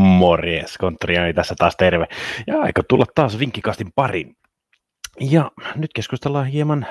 Morjes, 0.00 0.78
Kontriani 0.78 1.34
tässä 1.34 1.54
taas 1.58 1.76
terve. 1.76 2.06
Ja 2.46 2.60
aika 2.60 2.82
tulla 2.88 3.04
taas 3.14 3.38
vinkkikastin 3.38 3.92
pariin. 3.94 4.36
Ja 5.20 5.50
nyt 5.74 5.90
keskustellaan 5.94 6.46
hieman 6.46 6.86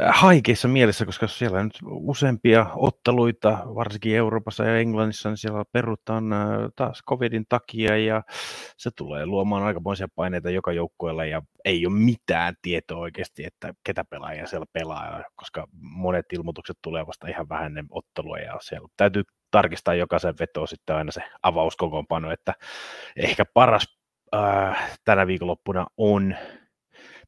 äh, 0.00 0.14
haikeissa 0.14 0.68
mielessä, 0.68 1.06
koska 1.06 1.26
siellä 1.28 1.58
on 1.58 1.64
nyt 1.64 1.78
useampia 1.90 2.66
otteluita, 2.76 3.58
varsinkin 3.74 4.16
Euroopassa 4.16 4.64
ja 4.64 4.78
Englannissa, 4.78 5.28
niin 5.28 5.36
siellä 5.36 5.64
perutaan 5.72 6.32
äh, 6.32 6.40
taas 6.76 7.02
covidin 7.08 7.44
takia 7.48 7.96
ja 7.96 8.22
se 8.76 8.90
tulee 8.96 9.26
luomaan 9.26 9.62
aikamoisia 9.62 10.08
paineita 10.14 10.50
joka 10.50 10.72
joukkueella 10.72 11.24
ja 11.24 11.42
ei 11.64 11.86
ole 11.86 11.94
mitään 11.94 12.54
tietoa 12.62 12.98
oikeasti, 12.98 13.44
että 13.44 13.74
ketä 13.84 14.04
pelaajia 14.04 14.46
siellä 14.46 14.66
pelaa, 14.72 15.24
koska 15.36 15.66
monet 15.80 16.26
ilmoitukset 16.32 16.76
tulee 16.82 17.06
vasta 17.06 17.28
ihan 17.28 17.48
vähän 17.48 17.66
ennen 17.66 17.86
ottelua 17.90 18.38
ja 18.38 18.56
siellä 18.60 18.88
täytyy 18.96 19.22
tarkistaa 19.50 19.94
jokaisen 19.94 20.34
vetoa 20.40 20.66
sitten 20.66 20.96
aina 20.96 21.12
se 21.12 21.22
avauskokoonpano, 21.42 22.30
että 22.32 22.54
ehkä 23.16 23.44
paras 23.44 23.98
äh, 24.34 24.98
tänä 25.04 25.26
viikonloppuna 25.26 25.86
on 25.96 26.34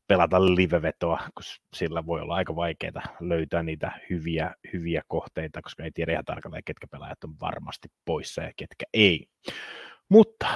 pelata 0.07 0.47
livevetoa, 0.47 1.21
koska 1.35 1.65
sillä 1.75 2.07
voi 2.07 2.21
olla 2.21 2.35
aika 2.35 2.57
vaikeaa 2.57 3.03
löytää 3.21 3.63
niitä 3.63 3.93
hyviä, 4.11 4.55
hyviä 4.73 5.03
kohteita, 5.09 5.63
koska 5.63 5.85
ei 5.85 5.91
tiedä 5.91 6.13
ihan 6.13 6.25
tarkalleen, 6.25 6.65
ketkä 6.65 6.87
pelaajat 6.87 7.25
on 7.25 7.35
varmasti 7.41 7.89
poissa 8.05 8.43
ja 8.43 8.53
ketkä 8.57 8.85
ei. 8.95 9.27
Mutta 10.09 10.47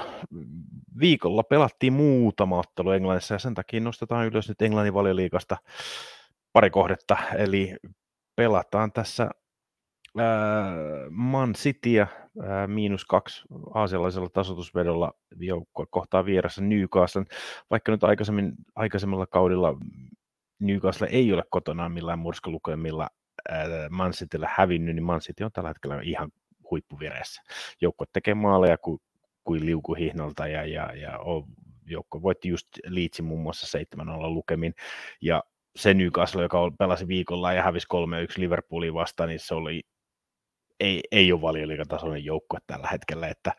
viikolla 1.00 1.42
pelattiin 1.42 1.92
muutama 1.92 2.58
ottelu 2.58 2.90
Englannissa 2.90 3.34
ja 3.34 3.38
sen 3.38 3.54
takia 3.54 3.80
nostetaan 3.80 4.26
ylös 4.26 4.48
nyt 4.48 4.62
Englannin 4.62 4.94
valioliikasta 4.94 5.56
pari 6.52 6.70
kohdetta, 6.70 7.16
eli 7.38 7.76
pelataan 8.36 8.92
tässä 8.92 9.30
Man 11.10 11.52
Cityä 11.52 12.06
miinus 12.66 13.04
kaksi 13.04 13.42
aasialaisella 13.74 14.28
tasoitusvedolla 14.28 15.12
joukkue 15.38 15.86
kohtaa 15.90 16.24
vieressä 16.24 16.62
Newcastle, 16.62 17.24
vaikka 17.70 17.92
nyt 17.92 18.04
aikaisemmin, 18.04 18.52
aikaisemmalla 18.74 19.26
kaudella 19.26 19.78
Newcastle 20.58 21.08
ei 21.10 21.32
ole 21.32 21.42
kotona 21.50 21.88
millään 21.88 22.18
murskalukemilla 22.18 23.08
Man 23.90 24.12
Cityllä 24.12 24.50
hävinnyt, 24.56 24.94
niin 24.94 25.04
Man 25.04 25.20
City 25.20 25.44
on 25.44 25.52
tällä 25.52 25.68
hetkellä 25.68 26.00
ihan 26.02 26.30
huippuvireessä. 26.70 27.42
Joukkue 27.80 28.06
tekee 28.12 28.34
maaleja 28.34 28.78
kuin, 28.78 28.98
kuin 29.44 29.66
liukuhihnalta 29.66 30.46
ja, 30.46 30.66
ja, 30.66 30.94
ja 30.94 31.18
joukko 31.86 32.22
voitti 32.22 32.48
just 32.48 32.66
Leedsin 32.86 33.24
muun 33.24 33.42
muassa 33.42 33.78
7-0 33.78 34.02
lukemin 34.30 34.74
ja 35.20 35.42
se 35.76 35.94
Newcastle, 35.94 36.42
joka 36.42 36.58
pelasi 36.78 37.08
viikolla 37.08 37.52
ja 37.52 37.62
hävisi 37.62 37.86
3-1 37.94 38.40
Liverpooliin 38.40 38.94
vastaan, 38.94 39.28
niin 39.28 39.40
se 39.40 39.54
oli 39.54 39.82
ei, 40.80 41.00
ei 41.12 41.32
ole 41.32 41.40
valioliikatasoinen 41.40 42.24
joukkue 42.24 42.58
tällä 42.66 42.88
hetkellä, 42.92 43.28
että 43.28 43.52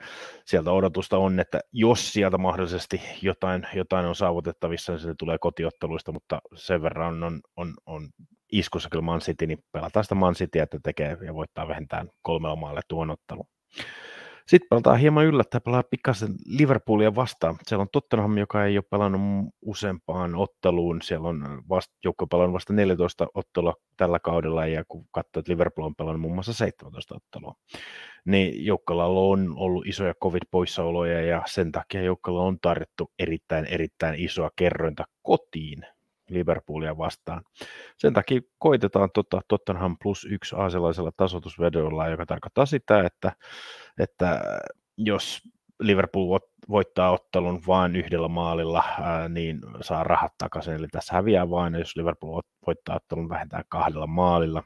sieltä 0.46 0.72
odotusta 0.72 1.18
on, 1.18 1.40
että 1.40 1.60
jos 1.72 2.14
sieltä 2.14 2.38
mahdollisesti 2.38 3.02
jotain, 3.22 3.68
jotain 3.74 4.06
on 4.06 4.16
saavutettavissa, 4.16 4.92
niin 4.92 5.00
se 5.00 5.14
tulee 5.20 5.38
kotiotteluista, 5.38 6.12
mutta 6.12 6.42
sen 6.56 6.82
verran 6.82 7.24
on, 7.24 7.42
on, 7.56 7.74
on 7.86 8.10
iskussa 8.52 8.90
kyllä 8.90 9.02
Man 9.02 9.20
City, 9.20 9.48
niin 9.48 9.64
pelataan 9.72 10.04
sitä 10.04 10.16
Man 10.16 10.34
Cityä, 10.34 10.64
että 10.64 10.80
tekee 10.84 11.18
ja 11.26 11.34
voittaa 11.34 11.68
vähintään 11.68 12.10
kolme 12.22 12.50
omaalle 12.50 12.82
tuon 12.88 13.10
ottelun. 13.10 13.48
Sitten 14.48 14.68
pelataan 14.70 15.00
hieman 15.00 15.26
yllättäen, 15.26 15.62
pelaa 15.62 15.84
pikkasen 15.84 16.36
Liverpoolia 16.46 17.16
vastaan. 17.16 17.58
Siellä 17.64 17.82
on 17.82 17.88
Tottenham, 17.92 18.38
joka 18.38 18.66
ei 18.66 18.78
ole 18.78 18.86
pelannut 18.90 19.54
useampaan 19.62 20.36
otteluun. 20.36 21.02
Siellä 21.02 21.28
on 21.28 21.64
vasta, 21.70 21.96
joukko 22.04 22.28
pelannut 22.28 22.54
vasta 22.54 22.74
14 22.74 23.28
ottelua 23.34 23.74
tällä 23.98 24.20
kaudella, 24.20 24.68
ja 24.68 24.84
kun 24.88 25.06
katsoo, 25.12 25.40
että 25.40 25.52
Liverpool 25.52 25.86
on 25.86 25.96
pelannut 25.96 26.22
muun 26.22 26.34
muassa 26.34 26.54
17 26.54 27.16
ottelua, 27.16 27.54
niin 28.26 28.66
joukkoilla 28.66 29.06
on 29.06 29.54
ollut 29.56 29.88
isoja 29.88 30.14
covid-poissaoloja, 30.24 31.22
ja 31.22 31.44
sen 31.46 31.72
takia 31.72 32.02
joukkoilla 32.02 32.44
on 32.44 32.58
tarjottu 32.62 33.12
erittäin, 33.20 33.66
erittäin 33.66 34.20
isoa 34.20 34.50
kerrointa 34.56 35.04
kotiin 35.22 35.86
Liverpoolia 36.30 36.98
vastaan. 36.98 37.44
Sen 37.98 38.14
takia 38.14 38.42
koitetaan 38.58 39.10
tota 39.14 39.42
Tottenham 39.48 39.98
plus 40.04 40.28
yksi 40.32 40.56
aasialaisella 40.56 41.12
tasoitusvedolla, 41.18 42.08
joka 42.08 42.26
tarkoittaa 42.26 42.66
sitä, 42.66 43.06
että, 43.06 43.32
että 44.00 44.42
jos 44.98 45.42
Liverpool 45.80 46.40
voittaa 46.70 47.12
ottelun 47.12 47.62
vain 47.68 47.96
yhdellä 47.96 48.28
maalilla, 48.28 48.84
niin 49.30 49.60
saa 49.82 50.04
rahat 50.04 50.34
takaisin. 50.38 50.74
Eli 50.74 50.88
tässä 50.88 51.14
häviää 51.16 51.50
vain, 51.50 51.74
jos 51.74 51.96
Liverpool 51.96 52.42
voittaa 52.68 52.96
ottelun 52.96 53.30
vähintään 53.30 53.64
kahdella 53.70 54.08
maalilla. 54.08 54.64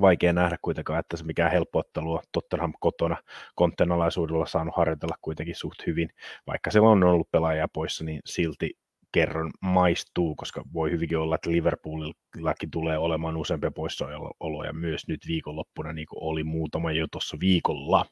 Vaikea 0.00 0.32
nähdä 0.32 0.56
kuitenkaan, 0.62 1.00
että 1.00 1.16
se 1.16 1.24
mikään 1.24 1.50
helppo 1.50 1.78
ottelu 1.78 2.12
on 2.12 2.22
Tottenham 2.32 2.72
kotona 2.80 3.16
konteenalaisuudella 3.54 4.46
saanut 4.46 4.76
harjoitella 4.76 5.16
kuitenkin 5.22 5.54
suht 5.54 5.86
hyvin. 5.86 6.10
Vaikka 6.46 6.70
siellä 6.70 6.88
on 6.88 7.04
ollut 7.04 7.30
pelaajia 7.30 7.68
poissa, 7.68 8.04
niin 8.04 8.20
silti 8.24 8.70
kerran 9.14 9.50
maistuu, 9.60 10.34
koska 10.34 10.62
voi 10.72 10.90
hyvinkin 10.90 11.18
olla, 11.18 11.34
että 11.34 11.50
Liverpoolillakin 11.50 12.70
tulee 12.70 12.98
olemaan 12.98 13.36
useampia 13.36 13.70
poissaoloja 13.70 14.72
myös 14.72 15.08
nyt 15.08 15.20
viikonloppuna, 15.26 15.92
niin 15.92 16.06
kuin 16.06 16.22
oli 16.22 16.44
muutama 16.44 16.92
jo 16.92 17.06
tuossa 17.12 17.36
viikolla. 17.40 18.06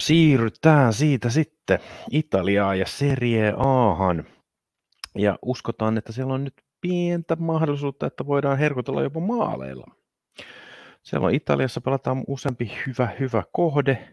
Siirrytään 0.00 0.92
siitä 0.92 1.30
sitten 1.30 1.78
Italiaan 2.10 2.78
ja 2.78 2.86
Serie 2.86 3.54
Ahan. 3.56 4.24
Ja 5.18 5.38
uskotaan, 5.42 5.98
että 5.98 6.12
siellä 6.12 6.34
on 6.34 6.44
nyt 6.44 6.54
pientä 6.80 7.36
mahdollisuutta, 7.36 8.06
että 8.06 8.26
voidaan 8.26 8.58
herkotella 8.58 9.02
jopa 9.02 9.20
maaleilla. 9.20 10.03
Siellä 11.04 11.26
on 11.26 11.34
Italiassa 11.34 11.80
pelataan 11.80 12.24
useampi 12.26 12.72
hyvä, 12.86 13.08
hyvä 13.20 13.42
kohde, 13.52 14.08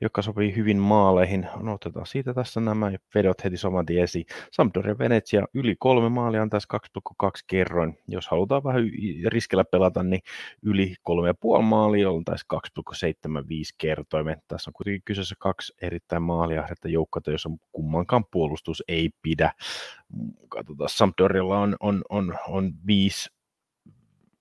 joka 0.00 0.22
sopii 0.22 0.56
hyvin 0.56 0.78
maaleihin. 0.78 1.46
No, 1.60 1.74
otetaan 1.74 2.06
siitä 2.06 2.34
tässä 2.34 2.60
nämä 2.60 2.92
vedot 3.14 3.44
heti 3.44 3.56
saman 3.56 3.86
tien 3.86 4.04
esiin. 4.04 4.26
Sampdoria 4.52 4.98
Venetsia 4.98 5.46
yli 5.54 5.76
kolme 5.78 6.08
maalia 6.08 6.46
tässä 6.50 6.68
2,2 7.24 7.30
kerroin. 7.46 7.98
Jos 8.08 8.28
halutaan 8.28 8.64
vähän 8.64 8.82
riskellä 9.26 9.64
pelata, 9.64 10.02
niin 10.02 10.20
yli 10.62 10.94
kolme 11.02 11.28
ja 11.28 11.34
puoli 11.34 11.62
maalia 11.62 12.10
on 12.10 12.24
tässä 12.24 12.46
2,75 12.54 13.40
kertoimen. 13.78 14.42
Tässä 14.48 14.70
on 14.70 14.74
kuitenkin 14.74 15.02
kyseessä 15.04 15.34
kaksi 15.38 15.74
erittäin 15.82 16.22
maaliahdetta 16.22 16.88
joukkoa, 16.88 17.22
jossa 17.26 17.50
kummankaan 17.72 18.24
puolustus 18.30 18.82
ei 18.88 19.10
pidä. 19.22 19.52
Katsotaan, 20.48 20.90
Sampdorialla 20.90 21.58
on, 21.58 21.76
on, 21.80 22.02
on, 22.08 22.34
on 22.48 22.72
viisi 22.86 23.39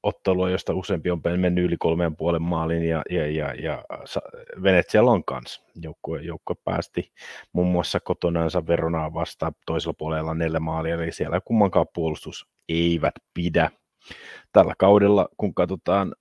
ottelua, 0.03 0.49
josta 0.49 0.73
useampi 0.73 1.11
on 1.11 1.21
mennyt 1.37 1.65
yli 1.65 1.77
kolmeen 1.77 2.15
puolen 2.15 2.41
maalin 2.41 2.83
ja, 2.83 3.03
ja, 3.09 3.27
ja, 3.27 3.53
ja 3.53 3.83
Venetsialla 4.63 5.11
on 5.11 5.23
kanssa. 5.23 5.61
Joukkue, 5.75 6.21
joukkue 6.21 6.55
päästi 6.65 7.11
muun 7.53 7.67
muassa 7.67 7.99
kotonaansa 7.99 8.67
Veronaa 8.67 9.13
vastaan 9.13 9.53
toisella 9.65 9.95
puolella 9.97 10.33
neljä 10.33 10.59
maalia, 10.59 10.95
eli 10.95 11.11
siellä 11.11 11.41
kummankaan 11.45 11.85
puolustus 11.93 12.47
eivät 12.69 13.13
pidä. 13.33 13.71
Tällä 14.51 14.73
kaudella, 14.77 15.29
kun 15.37 15.53
katsotaan 15.53 16.15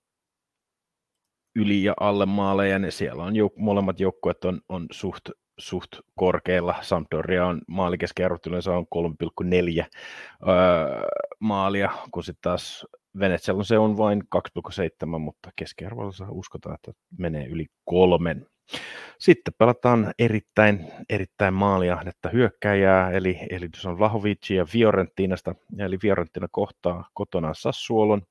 yli 1.55 1.83
ja 1.83 1.93
alle 1.99 2.25
maaleja, 2.25 2.79
niin 2.79 2.91
siellä 2.91 3.23
on 3.23 3.33
jouk- 3.33 3.53
molemmat 3.57 3.99
joukkueet 3.99 4.45
on, 4.45 4.61
on 4.69 4.85
suht, 4.91 5.29
suht 5.59 5.91
korkealla. 6.15 6.75
Sampdoria 6.81 7.45
on 7.45 7.61
maalikeskiarvot 7.67 8.45
yleensä 8.45 8.71
on 8.71 8.85
3,4 9.45 9.85
öö, 10.47 11.07
maalia, 11.39 11.89
kun 12.11 12.23
sitten 12.23 12.41
taas 12.41 12.85
Venetsialla 13.19 13.63
se 13.63 13.77
on 13.77 13.97
vain 13.97 14.23
2,7, 14.35 15.19
mutta 15.19 15.49
keskiarvolla 15.55 16.27
uskotaan, 16.29 16.75
että 16.75 16.91
menee 17.17 17.47
yli 17.47 17.65
kolmen. 17.85 18.45
Sitten 19.19 19.53
pelataan 19.57 20.13
erittäin, 20.19 20.91
erittäin 21.09 21.53
maaliahdetta 21.53 22.29
hyökkäjää, 22.29 23.11
eli, 23.11 23.39
eli 23.49 23.69
se 23.75 23.89
on 23.89 23.99
Vlahovic 23.99 24.49
ja 24.49 24.65
Fiorentinasta, 24.65 25.55
eli 25.79 25.97
Fiorentina 25.97 26.47
kohtaa 26.51 27.09
kotonaan 27.13 27.55
Sassuolon. 27.55 28.21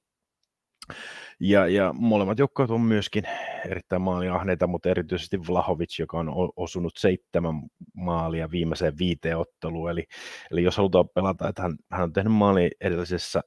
Ja, 1.40 1.66
ja 1.66 1.92
molemmat 1.92 2.38
joukkueet 2.38 2.70
on 2.70 2.80
myöskin 2.80 3.24
erittäin 3.70 4.02
maaliahneita, 4.02 4.66
mutta 4.66 4.88
erityisesti 4.88 5.38
Vlahovic, 5.48 5.98
joka 5.98 6.18
on 6.18 6.32
osunut 6.56 6.92
seitsemän 6.98 7.54
maalia 7.94 8.50
viimeiseen 8.50 8.98
viiteen 8.98 9.38
otteluun. 9.38 9.90
Eli, 9.90 10.04
eli 10.50 10.62
jos 10.62 10.76
halutaan 10.76 11.08
pelata, 11.14 11.48
että 11.48 11.62
hän, 11.62 11.76
hän 11.92 12.02
on 12.02 12.12
tehnyt 12.12 12.32
maali 12.32 12.70
edellisessä 12.80 13.40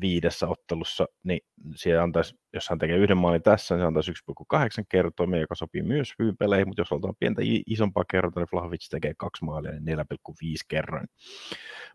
viidessä 0.00 0.48
ottelussa, 0.48 1.06
niin 1.22 1.40
siellä 1.74 2.02
antaisi, 2.02 2.34
jos 2.54 2.68
hän 2.68 2.78
tekee 2.78 2.96
yhden 2.96 3.16
maalin 3.16 3.42
tässä, 3.42 3.74
niin 3.74 3.82
se 3.82 3.86
antaisi 3.86 4.12
1,8 4.12 4.84
kertoimia, 4.88 5.40
joka 5.40 5.54
sopii 5.54 5.82
myös 5.82 6.14
hyvin 6.18 6.36
peleihin, 6.36 6.68
mutta 6.68 6.80
jos 6.80 6.90
halutaan 6.90 7.14
pientä 7.20 7.42
isompaa 7.66 8.04
kertoa, 8.10 8.42
niin 8.42 8.48
Vlahovic 8.52 8.88
tekee 8.90 9.12
kaksi 9.16 9.44
maalia, 9.44 9.72
niin 9.72 9.98
4,5 9.98 10.04
kerroin. 10.68 11.06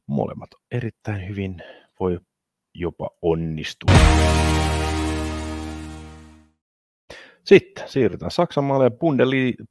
Molemmat 0.07 0.49
erittäin 0.71 1.29
hyvin 1.29 1.63
voi 1.99 2.19
jopa 2.75 3.09
onnistua. 3.21 3.95
Sitten 7.43 7.89
siirrytään 7.89 8.31
Saksan 8.31 8.63
maalle 8.63 8.91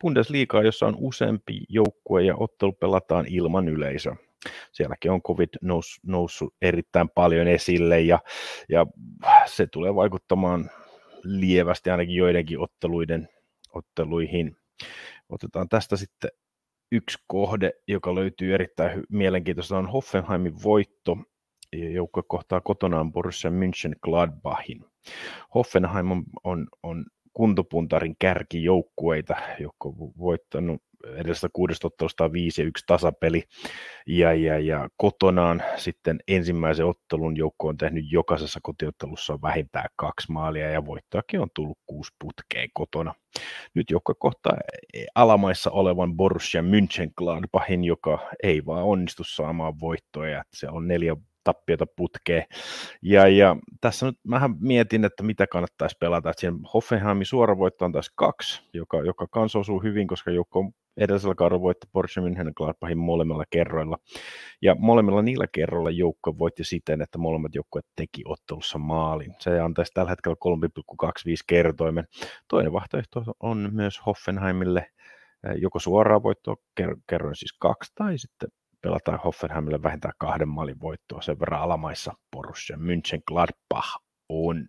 Bundesliigaan, 0.00 0.64
jossa 0.64 0.87
on 0.87 0.96
useampi 0.99 1.61
joukkue 1.69 2.23
ja 2.23 2.37
ottelu 2.37 2.73
pelataan 2.73 3.26
ilman 3.29 3.69
yleisöä 3.69 4.17
sielläkin 4.72 5.10
on 5.10 5.22
COVID 5.22 5.48
nous, 5.62 6.00
noussut 6.06 6.54
erittäin 6.62 7.08
paljon 7.14 7.48
esille 7.48 8.00
ja, 8.00 8.18
ja 8.68 8.86
se 9.46 9.66
tulee 9.66 9.94
vaikuttamaan 9.94 10.70
lievästi 11.24 11.90
ainakin 11.90 12.16
joidenkin 12.16 12.60
otteluiden, 12.60 13.28
otteluihin. 13.74 14.56
Otetaan 15.28 15.68
tästä 15.68 15.96
sitten 15.96 16.30
yksi 16.92 17.18
kohde, 17.26 17.72
joka 17.88 18.14
löytyy 18.14 18.54
erittäin 18.54 19.02
mielenkiintoista, 19.08 19.78
on 19.78 19.90
Hoffenheimin 19.90 20.62
voitto. 20.62 21.18
Joukko 21.72 22.22
kohtaa 22.28 22.60
kotonaan 22.60 23.12
Borussia 23.12 23.50
München 23.50 23.94
Gladbachin. 24.02 24.84
Hoffenheim 25.54 26.10
on, 26.10 26.24
on, 26.44 26.66
on 26.82 27.06
kuntopuntarin 27.32 28.16
kärkijoukkueita, 28.18 29.36
jotka 29.60 29.88
on 29.88 29.94
voittanut 30.18 30.82
edellisestä 31.16 31.49
kuudesta 31.52 31.87
ottelusta 31.87 32.32
5 32.32 32.60
ja 32.62 32.66
yksi 32.66 32.84
tasapeli. 32.87 33.43
Ja, 34.06 34.32
ja, 34.32 34.58
ja 34.58 34.88
kotonaan 34.96 35.62
sitten 35.76 36.20
ensimmäisen 36.28 36.87
ottelun 36.87 37.37
joukko 37.37 37.69
on 37.69 37.76
tehnyt 37.76 38.04
jokaisessa 38.12 38.60
kotiottelussa 38.62 39.38
vähintään 39.43 39.88
kaksi 39.96 40.32
maalia 40.32 40.70
ja 40.70 40.87
voittoakin 40.87 41.40
on 41.40 41.49
tullut 41.54 41.78
kuusi 41.87 42.12
putkeen 42.19 42.69
kotona. 42.75 43.14
Nyt 43.75 43.90
joukko 43.90 44.14
kohtaa 44.19 44.56
alamaissa 45.14 45.70
olevan 45.70 46.16
Borussia 46.16 46.62
Mönchengladbachin, 46.62 47.84
joka 47.84 48.28
ei 48.43 48.66
vaan 48.66 48.84
onnistu 48.84 49.25
saamaan 49.25 49.81
voittoja. 49.81 50.44
Se 50.55 50.69
on 50.69 50.88
neljä 50.88 51.16
tappiota 51.44 51.86
putkeen. 51.96 52.44
Ja, 53.02 53.28
ja 53.28 53.56
tässä 53.80 54.06
nyt 54.06 54.18
vähän 54.30 54.56
mietin, 54.60 55.04
että 55.04 55.22
mitä 55.22 55.46
kannattaisi 55.46 55.96
pelata. 56.00 56.30
Että 56.30 56.40
siinä 56.40 56.56
Hoffenheimin 56.74 57.26
suora 57.26 57.58
voitto 57.58 57.84
on 57.84 57.92
taas 57.92 58.10
kaksi, 58.14 58.62
joka, 58.74 59.00
joka 59.00 59.26
kanssa 59.26 59.58
osuu 59.58 59.82
hyvin, 59.82 60.06
koska 60.06 60.30
joukko 60.30 60.58
on 60.58 60.72
edellisellä 60.96 61.34
kaudella 61.34 61.62
voitti 61.62 61.86
Porsche 61.92 62.20
Mönchengladbachin 62.20 62.98
molemmilla 62.98 63.44
kerroilla. 63.50 63.98
Ja 64.62 64.74
molemmilla 64.78 65.22
niillä 65.22 65.46
kerroilla 65.52 65.90
joukko 65.90 66.38
voitti 66.38 66.64
siten, 66.64 67.02
että 67.02 67.18
molemmat 67.18 67.54
joukkueet 67.54 67.86
teki 67.96 68.22
ottelussa 68.24 68.78
maalin. 68.78 69.34
Se 69.38 69.60
antaisi 69.60 69.92
tällä 69.94 70.10
hetkellä 70.10 70.36
3,25 71.04 71.36
kertoimen. 71.46 72.04
Toinen 72.48 72.72
vaihtoehto 72.72 73.24
on 73.40 73.70
myös 73.72 74.00
Hoffenheimille 74.06 74.86
joko 75.56 75.78
suoraan 75.78 76.22
voittoa 76.22 76.56
kerroin 77.06 77.36
siis 77.36 77.52
kaksi 77.58 77.92
tai 77.94 78.18
sitten 78.18 78.48
pelataan 78.82 79.20
Hoffenheimille 79.25 79.82
vähintään 79.82 80.14
kahden 80.19 80.49
maalin 80.49 80.81
voittoa. 80.81 81.23
Sen 81.23 81.40
verran 81.40 81.62
alamaissa 81.62 82.12
Borussia 82.37 82.76
Mönchengladbach 82.76 83.99
on. 84.29 84.67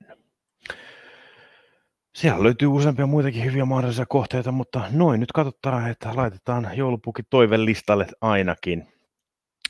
Siellä 2.15 2.43
löytyy 2.43 2.67
useampia 2.67 3.05
muitakin 3.05 3.45
hyviä 3.45 3.65
mahdollisia 3.65 4.05
kohteita, 4.05 4.51
mutta 4.51 4.81
noin 4.91 5.19
nyt 5.19 5.31
katsotaan, 5.31 5.89
että 5.89 6.15
laitetaan 6.15 6.69
joulupukin 6.73 7.25
toivelistalle 7.29 8.07
ainakin. 8.21 8.87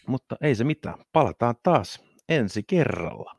Mutta 0.07 0.35
ei 0.41 0.55
se 0.55 0.63
mitään, 0.63 0.95
palataan 1.13 1.55
taas 1.63 2.03
ensi 2.29 2.63
kerralla. 2.63 3.35